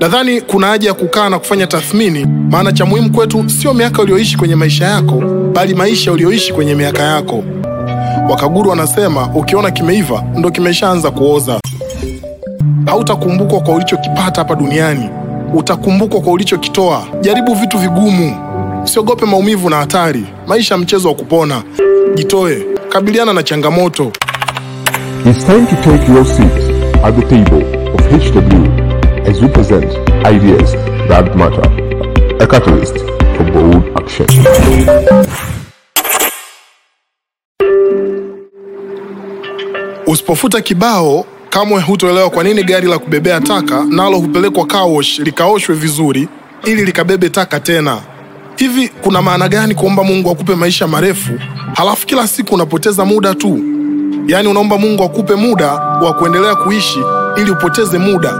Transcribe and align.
Nadhani 0.00 0.40
kuna 0.40 0.66
haja 0.66 0.88
ya 0.88 0.94
kukaa 0.94 1.28
na 1.28 1.38
kufanya 1.38 1.66
tathmini, 1.66 2.26
maana 2.50 2.72
cha 2.72 2.84
muhimu 2.86 3.10
kwetu 3.12 3.50
sio 3.50 3.74
miaka 3.74 4.02
ulioishi 4.02 4.36
kwenye 4.36 4.54
maisha 4.54 4.84
yako, 4.84 5.14
bali 5.54 5.74
maisha 5.74 6.12
ulioishi 6.12 6.52
kwenye 6.52 6.74
miaka 6.74 7.02
yako. 7.02 7.44
Wakaguru 8.30 8.70
wanasema 8.70 9.30
ukiona 9.34 9.70
kimeiva 9.70 10.24
ndo 10.36 10.50
kimeshaanza 10.50 11.10
kuoza. 11.10 11.60
Hautakumbukwa 12.86 13.60
kwa 13.60 13.74
ulichokipata 13.74 14.40
hapa 14.40 14.54
duniani, 14.54 15.10
utakumbukwa 15.54 16.20
kwa 16.20 16.32
ulichokitoa. 16.32 17.02
Jaribu 17.20 17.54
vitu 17.54 17.78
vigumu, 17.78 18.36
usiogope 18.84 19.26
maumivu 19.26 19.70
na 19.70 19.76
hatari. 19.76 20.24
Maisha 20.46 20.78
mchezo 20.78 21.08
wa 21.08 21.14
kupona. 21.14 21.62
Jitoe, 22.14 22.66
kabiliana 22.88 23.32
na 23.32 23.42
changamoto. 23.42 24.12
It's 25.30 25.44
time 25.46 25.66
to 25.66 25.76
take 25.76 26.12
your 26.12 26.24
seat 26.26 26.52
at 27.04 27.14
the 27.16 27.22
table 27.22 27.64
of 27.94 28.00
HW 28.10 28.87
as 29.28 29.40
we 29.42 29.48
present 29.48 29.84
ideas 30.26 30.72
that 31.08 31.36
matter. 31.36 31.62
A 32.42 32.46
catalyst 32.46 32.96
for 33.36 33.44
bold 33.52 33.84
action. 34.00 34.26
Usipofuta 40.06 40.60
kibao 40.60 41.24
kamwe 41.50 41.80
hutoelewa 41.80 42.30
kwa 42.30 42.44
nini 42.44 42.62
gari 42.64 42.88
la 42.88 42.98
kubebea 42.98 43.40
taka 43.40 43.84
nalo 43.84 44.16
hupelekwa 44.18 44.66
kawosh 44.66 45.18
likaoshwe 45.18 45.74
vizuri 45.74 46.28
ili 46.64 46.84
likabebe 46.84 47.28
taka 47.28 47.60
tena. 47.60 47.98
Hivi 48.56 48.88
kuna 48.88 49.22
maana 49.22 49.48
gani 49.48 49.74
kuomba 49.74 50.04
Mungu 50.04 50.30
akupe 50.30 50.54
maisha 50.54 50.86
marefu 50.86 51.32
halafu 51.74 52.06
kila 52.06 52.26
siku 52.28 52.54
unapoteza 52.54 53.04
muda 53.04 53.34
tu? 53.34 53.60
Yaani 54.26 54.48
unaomba 54.48 54.78
Mungu 54.78 55.02
akupe 55.04 55.34
muda 55.34 55.72
wa 55.74 56.12
kuendelea 56.14 56.54
kuishi 56.54 56.98
ili 57.36 57.50
upoteze 57.50 57.98
muda, 57.98 58.32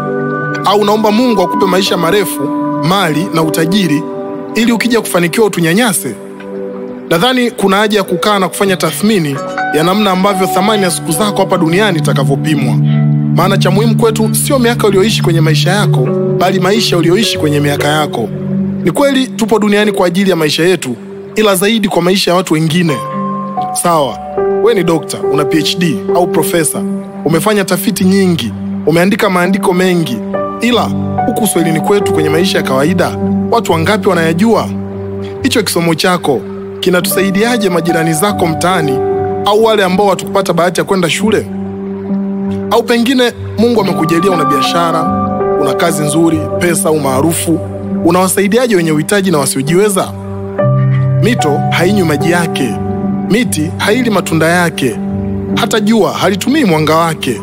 au 0.64 0.80
unaomba 0.80 1.10
Mungu 1.10 1.42
akupe 1.42 1.66
maisha 1.66 1.96
marefu, 1.96 2.42
mali 2.88 3.26
na 3.34 3.42
utajiri 3.42 4.02
ili 4.54 4.72
ukija 4.72 5.00
kufanikiwa 5.00 5.46
utunyanyase? 5.46 6.14
Nadhani 7.10 7.50
kuna 7.50 7.76
haja 7.76 7.98
ya 7.98 8.04
kukaa 8.04 8.38
na 8.38 8.48
kufanya 8.48 8.76
tathmini 8.76 9.36
ya 9.74 9.82
namna 9.84 10.10
ambavyo 10.10 10.46
thamani 10.46 10.82
ya 10.82 10.90
siku 10.90 11.12
zako 11.12 11.36
hapa 11.38 11.58
duniani 11.58 11.98
itakavyopimwa. 11.98 12.74
Maana 13.36 13.56
cha 13.58 13.70
muhimu 13.70 13.96
kwetu 13.96 14.34
sio 14.34 14.58
miaka 14.58 14.86
ulioishi 14.86 15.22
kwenye 15.22 15.40
maisha 15.40 15.70
yako, 15.70 16.08
bali 16.38 16.60
maisha 16.60 16.96
uliyoishi 16.96 17.38
kwenye 17.38 17.60
miaka 17.60 17.88
yako. 17.88 18.28
Ni 18.84 18.90
kweli 18.90 19.26
tupo 19.26 19.58
duniani 19.58 19.92
kwa 19.92 20.06
ajili 20.06 20.30
ya 20.30 20.36
maisha 20.36 20.62
yetu, 20.64 20.96
ila 21.36 21.54
zaidi 21.54 21.88
kwa 21.88 22.02
maisha 22.02 22.30
ya 22.30 22.36
watu 22.36 22.54
wengine. 22.54 22.96
Sawa, 23.82 24.18
we 24.64 24.74
ni 24.74 24.84
dokta, 24.84 25.18
una 25.32 25.44
PhD 25.44 25.96
au 26.16 26.26
profesa, 26.26 26.82
umefanya 27.24 27.64
tafiti 27.64 28.04
nyingi, 28.04 28.52
umeandika 28.86 29.30
maandiko 29.30 29.72
mengi, 29.72 30.16
ila 30.60 30.82
huku 31.26 31.44
uswahilini 31.44 31.80
kwetu 31.80 32.12
kwenye 32.12 32.28
maisha 32.28 32.58
ya 32.58 32.64
kawaida, 32.64 33.10
watu 33.50 33.72
wangapi 33.72 34.08
wanayajua? 34.08 34.68
Hicho 35.42 35.62
kisomo 35.62 35.94
chako 35.94 36.40
kinatusaidiaje 36.80 37.70
majirani 37.70 38.12
zako 38.12 38.46
mtaani 38.46 38.98
au 39.44 39.64
wale 39.64 39.84
ambao 39.84 40.08
hatukupata 40.10 40.52
bahati 40.52 40.80
ya 40.80 40.84
kwenda 40.84 41.10
shule? 41.10 41.46
Au 42.70 42.82
pengine 42.82 43.32
Mungu 43.58 43.80
amekujalia 43.80 44.30
una 44.30 44.44
biashara, 44.44 45.02
una 45.60 45.74
kazi 45.74 46.02
nzuri, 46.02 46.40
pesa 46.58 46.88
au 46.88 47.00
maarufu, 47.00 47.60
unawasaidiaje 48.04 48.76
wenye 48.76 48.92
uhitaji 48.92 49.30
na 49.30 49.38
wasiojiweza? 49.38 50.12
Mito 51.22 51.60
hainywi 51.70 52.08
maji 52.08 52.30
yake, 52.30 52.74
miti 53.30 53.70
haili 53.76 54.10
matunda 54.10 54.46
yake, 54.46 54.96
hata 55.56 55.80
jua 55.80 56.12
halitumii 56.12 56.64
mwanga 56.64 56.96
wake. 56.96 57.40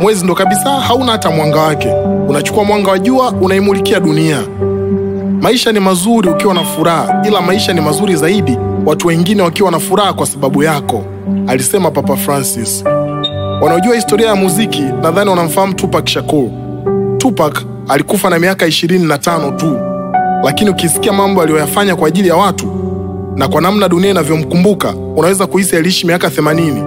Mwezi 0.00 0.24
ndo 0.24 0.34
kabisa 0.34 0.70
hauna 0.70 1.12
hata 1.12 1.30
mwanga 1.30 1.60
wake, 1.60 1.88
unachukua 2.28 2.64
mwanga 2.64 2.90
wa 2.90 2.98
jua 2.98 3.32
unaimulikia 3.32 4.00
dunia. 4.00 4.42
Maisha 5.40 5.72
ni 5.72 5.80
mazuri 5.80 6.28
ukiwa 6.28 6.54
na 6.54 6.64
furaha, 6.64 7.22
ila 7.28 7.40
maisha 7.40 7.72
ni 7.72 7.80
mazuri 7.80 8.16
zaidi 8.16 8.58
watu 8.86 9.06
wengine 9.08 9.42
wakiwa 9.42 9.70
na 9.70 9.78
furaha 9.78 10.12
kwa 10.12 10.26
sababu 10.26 10.62
yako, 10.62 11.04
alisema 11.46 11.90
Papa 11.90 12.16
Francis. 12.16 12.84
Wanaojua 13.62 13.94
historia 13.94 14.26
ya 14.28 14.34
muziki 14.36 14.80
nadhani 15.02 15.30
wanamfahamu 15.30 15.74
Tupac 15.74 16.06
Shakur. 16.06 16.48
Tupac 17.18 17.62
alikufa 17.88 18.30
na 18.30 18.38
miaka 18.38 18.66
25 18.66 19.56
tu, 19.56 19.78
lakini 20.44 20.70
ukisikia 20.70 21.12
mambo 21.12 21.42
aliyoyafanya 21.42 21.96
kwa 21.96 22.08
ajili 22.08 22.28
ya 22.28 22.36
watu 22.36 22.66
na 23.36 23.48
kwa 23.48 23.60
namna 23.60 23.88
dunia 23.88 24.10
inavyomkumbuka 24.10 24.94
unaweza 25.16 25.46
kuhisi 25.46 25.76
aliishi 25.76 26.06
miaka 26.06 26.28
80. 26.28 26.84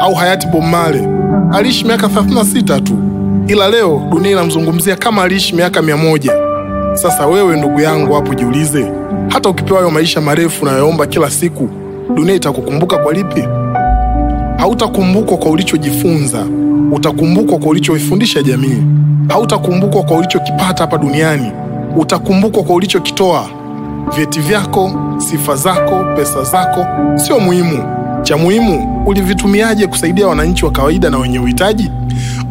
Au 0.00 0.14
hayati 0.14 0.46
Bob 0.46 0.62
Marley 0.64 1.08
aliishi 1.52 1.84
miaka 1.84 2.06
36 2.06 2.80
tu, 2.82 2.98
ila 3.50 3.68
leo 3.68 4.02
dunia 4.10 4.30
inamzungumzia 4.32 4.96
kama 4.96 5.22
aliishi 5.22 5.54
miaka 5.54 5.80
100. 5.80 6.94
Sasa 6.96 7.26
wewe 7.26 7.56
ndugu 7.56 7.80
yangu 7.80 8.12
hapo 8.14 8.34
jiulize, 8.34 8.92
hata 9.28 9.48
ukipewa 9.48 9.78
hayo 9.78 9.90
maisha 9.90 10.20
marefu 10.20 10.62
unayoomba 10.64 11.06
kila 11.06 11.30
siku, 11.30 11.68
dunia 12.14 12.34
itakukumbuka 12.34 12.96
kwa 12.98 13.12
lipi? 13.12 13.44
Hautakumbukwa 14.56 15.36
kwa 15.36 15.50
ulichojifunza, 15.50 16.46
utakumbukwa 16.92 17.58
kwa 17.58 17.68
ulichoifundisha 17.68 18.42
jamii. 18.42 18.82
Hautakumbukwa 19.28 20.02
kwa 20.02 20.16
ulichokipata 20.16 20.78
hapa 20.84 20.98
duniani, 20.98 21.52
utakumbukwa 21.96 22.62
kwa 22.62 22.74
ulichokitoa. 22.74 23.48
Vyeti 24.16 24.40
vyako, 24.40 24.90
sifa 25.18 25.56
zako, 25.56 26.04
pesa 26.16 26.42
zako 26.42 26.86
sio 27.18 27.40
muhimu. 27.40 27.99
Cha 28.22 28.36
muhimu 28.36 29.02
ulivitumiaje 29.06 29.86
kusaidia 29.86 30.26
wananchi 30.26 30.64
wa 30.64 30.70
kawaida 30.70 31.10
na 31.10 31.18
wenye 31.18 31.38
uhitaji? 31.38 31.90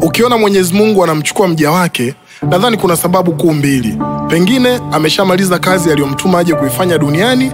Ukiona 0.02 0.38
Mwenyezi 0.38 0.74
Mungu 0.74 1.04
anamchukua 1.04 1.48
mja 1.48 1.72
wake, 1.72 2.14
nadhani 2.50 2.78
kuna 2.78 2.96
sababu 2.96 3.32
kuu 3.32 3.54
mbili. 3.54 3.98
Pengine 4.30 4.80
ameshamaliza 4.92 5.60
kazi 5.60 5.92
aliyomtuma 5.92 6.40
aje 6.40 6.54
kuifanya 6.54 6.98
duniani, 6.98 7.52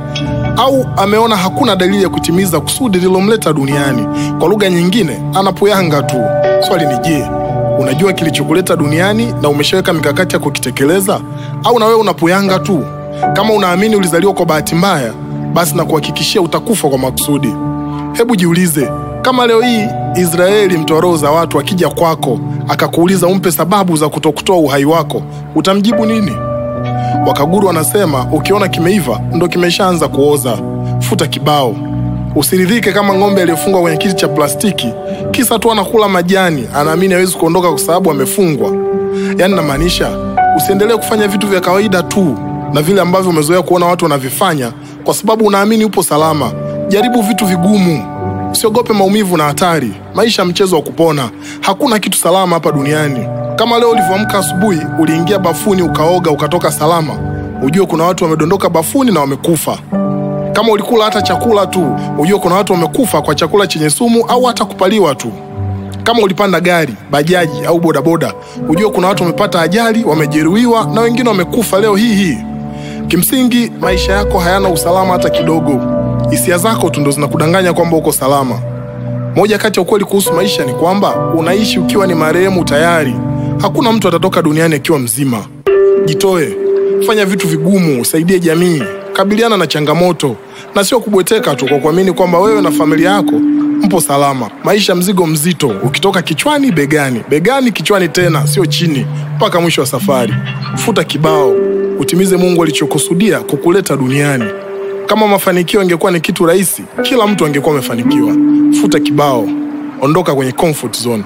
au 0.58 0.86
ameona 0.98 1.36
hakuna 1.36 1.76
dalili 1.76 2.04
ya 2.04 2.10
kutimiza 2.10 2.60
kusudi 2.60 2.98
lililomleta 3.00 3.54
duniani. 3.54 4.08
Kwa 4.40 4.48
lugha 4.50 4.70
nyingine, 4.70 5.22
anapuyanga 5.34 6.04
tu. 6.04 6.18
Swali 6.68 6.86
ni 6.86 6.98
je, 6.98 7.26
unajua 7.80 8.14
kilichokuleta 8.14 8.76
duniani 8.76 9.34
na 9.42 9.50
umeshaweka 9.50 9.94
mikakati 9.94 10.36
ya 10.36 10.40
kukitekeleza, 10.40 11.22
au 11.64 11.80
na 11.80 11.86
wewe 11.86 12.00
unapuyanga 12.00 12.60
tu? 12.60 12.86
Kama 13.34 13.54
unaamini 13.54 13.96
ulizaliwa 13.96 14.34
kwa 14.34 14.46
bahati 14.46 14.76
mbaya, 14.76 15.14
basi 15.54 15.76
na 15.76 15.86
kuhakikishia 15.86 16.42
utakufa 16.42 16.90
kwa 16.90 16.98
makusudi. 16.98 17.54
Hebu 18.18 18.36
jiulize, 18.36 18.90
kama 19.22 19.46
leo 19.48 19.62
hii 19.62 19.86
Israeli 20.16 20.78
mtoa 20.78 21.02
roho 21.02 21.18
za 21.18 21.32
watu 21.32 21.60
akija 21.60 21.90
kwako 21.90 22.40
akakuuliza 22.68 23.28
umpe 23.28 23.52
sababu 23.52 23.98
za 23.98 24.10
kutokutoa 24.10 24.58
uhai 24.58 24.86
wako, 24.86 25.22
utamjibu 25.56 26.06
nini? 26.06 26.32
Wakaguru 27.28 27.68
wanasema 27.68 28.28
ukiona 28.32 28.68
kimeiva 28.68 29.20
ndo 29.34 29.48
kimeshaanza 29.48 30.08
kuoza, 30.08 30.58
futa 31.00 31.28
kibao. 31.28 31.76
Usiridhike 32.36 32.92
kama 32.92 33.14
ng'ombe 33.16 33.42
aliyefungwa 33.42 33.82
kwenye 33.82 33.98
kiti 33.98 34.14
cha 34.16 34.28
plastiki, 34.28 34.94
kisa 35.32 35.60
tu 35.60 35.72
anakula 35.72 36.10
majani, 36.10 36.68
anaamini 36.76 37.14
hawezi 37.14 37.36
kuondoka 37.38 37.70
kwa 37.70 37.80
sababu 37.80 38.12
amefungwa. 38.12 38.72
Yaani 39.38 39.56
namaanisha 39.56 40.18
usiendelee 40.58 40.96
kufanya 40.98 41.28
vitu 41.28 41.48
vya 41.48 41.62
kawaida 41.62 42.04
tu 42.04 42.38
na 42.74 42.82
vile 42.82 43.02
ambavyo 43.02 43.30
umezoea 43.30 43.62
kuona 43.62 43.86
watu 43.86 44.06
wanavifanya, 44.06 44.72
kwa 45.04 45.14
sababu 45.14 45.46
unaamini 45.46 45.86
upo 45.86 46.04
salama. 46.04 46.52
Jaribu 46.90 47.22
vitu 47.22 47.46
vigumu, 47.46 48.04
usiogope 48.52 48.94
maumivu 48.94 49.38
na 49.38 49.44
hatari. 49.44 49.94
Maisha 50.14 50.46
mchezo 50.46 50.76
wa 50.76 50.82
kupona, 50.82 51.30
hakuna 51.62 52.00
kitu 52.00 52.18
salama 52.18 52.54
hapa 52.56 52.72
duniani. 52.72 53.28
Kama 53.56 53.80
leo 53.80 53.92
ulivyoamka 53.92 54.38
asubuhi, 54.40 54.80
uliingia 55.00 55.40
bafuni 55.40 55.82
ukaoga 55.82 56.32
ukatoka 56.32 56.72
salama, 56.72 57.14
ujue 57.64 57.86
kuna 57.86 58.04
watu 58.04 58.24
wamedondoka 58.24 58.70
bafuni 58.70 59.12
na 59.12 59.20
wamekufa. 59.20 59.78
Kama 60.54 60.72
ulikula 60.72 61.06
hata 61.06 61.22
chakula 61.22 61.66
tu, 61.68 61.96
ujue 62.20 62.40
kuna 62.40 62.56
watu 62.56 62.74
wamekufa 62.74 63.22
kwa 63.22 63.36
chakula 63.36 63.68
chenye 63.68 63.90
sumu 63.90 64.26
au 64.26 64.44
hata 64.44 64.66
kupaliwa 64.66 65.16
tu. 65.16 65.32
Kama 66.04 66.20
ulipanda 66.22 66.60
gari, 66.60 66.94
bajaji 67.12 67.66
au 67.66 67.80
bodaboda, 67.80 68.34
ujue 68.70 68.90
kuna 68.90 69.08
watu 69.08 69.24
wamepata 69.24 69.62
ajali, 69.62 70.04
wamejeruhiwa 70.04 70.86
na 70.94 71.02
wengine 71.02 71.30
wamekufa 71.30 71.80
leo 71.80 71.96
hii 71.96 72.16
hii. 72.16 72.38
Kimsingi, 73.08 73.72
maisha 73.82 74.14
yako 74.14 74.40
hayana 74.40 74.70
usalama 74.70 75.14
hata 75.14 75.30
kidogo. 75.30 75.95
Hisia 76.32 76.58
zako 76.58 76.90
tu 76.90 77.02
ndo 77.02 77.12
zinakudanganya 77.12 77.74
kwamba 77.74 77.98
uko 77.98 78.12
salama. 78.12 78.60
Moja 79.36 79.58
kati 79.58 79.80
ya 79.80 79.84
ukweli 79.84 80.06
kuhusu 80.06 80.34
maisha 80.34 80.66
ni 80.66 80.74
kwamba 80.74 81.16
unaishi 81.38 81.80
ukiwa 81.80 82.08
ni 82.08 82.16
marehemu 82.16 82.64
tayari. 82.66 83.14
Hakuna 83.62 83.92
mtu 83.92 84.08
atatoka 84.08 84.42
duniani 84.42 84.76
akiwa 84.76 85.00
mzima. 85.00 85.46
Jitoe, 86.06 86.56
fanya 87.08 87.26
vitu 87.26 87.48
vigumu, 87.48 88.02
usaidie 88.02 88.40
jamii, 88.40 88.84
kabiliana 89.14 89.58
na 89.58 89.68
changamoto 89.68 90.36
na 90.76 90.84
sio 90.84 91.00
kubweteka 91.00 91.56
tu 91.56 91.66
kwa 91.68 91.78
kuamini 91.80 92.12
kwamba 92.14 92.40
wewe 92.40 92.62
na 92.62 92.72
familia 92.72 93.10
yako 93.10 93.32
mpo 93.82 94.02
salama. 94.02 94.50
Maisha 94.64 94.96
mzigo 94.96 95.26
mzito, 95.28 95.68
ukitoka 95.84 96.22
kichwani 96.22 96.72
begani, 96.72 97.22
begani 97.30 97.72
kichwani 97.72 98.08
tena, 98.10 98.48
sio 98.48 98.66
chini, 98.66 99.06
mpaka 99.36 99.62
mwisho 99.62 99.82
wa 99.82 99.88
safari. 99.88 100.34
Futa 100.76 101.04
kibao, 101.04 101.54
utimize 102.00 102.38
Mungu 102.38 102.64
alichokusudia 102.64 103.40
kukuleta 103.40 103.96
duniani. 103.96 104.46
Kama 105.08 105.28
mafanikio 105.28 105.82
angekuwa 105.82 106.12
ni 106.12 106.20
kitu 106.20 106.46
rahisi, 106.46 106.84
kila 107.02 107.28
mtu 107.28 107.46
angekuwa 107.46 107.74
amefanikiwa. 107.76 108.36
Futa 108.82 109.00
kibao, 109.00 109.50
ondoka 110.02 110.36
kwenye 110.36 110.52
comfort 110.52 111.02
zone. 111.02 111.24